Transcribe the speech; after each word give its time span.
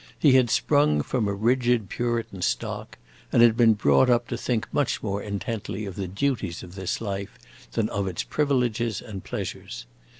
He 0.17 0.31
had 0.31 0.49
sprung 0.49 1.03
from 1.03 1.27
a 1.27 1.33
rigid 1.35 1.87
Puritan 1.87 2.41
stock, 2.41 2.97
and 3.31 3.43
had 3.43 3.55
been 3.55 3.75
brought 3.75 4.09
up 4.09 4.27
to 4.29 4.35
think 4.35 4.65
much 4.73 5.03
more 5.03 5.21
intently 5.21 5.85
of 5.85 5.95
the 5.95 6.07
duties 6.07 6.63
of 6.63 6.73
this 6.73 7.01
life 7.01 7.37
than 7.73 7.87
of 7.89 8.07
its 8.07 8.23
privileges 8.23 8.99
and 8.99 9.23
pleasures. 9.23 9.85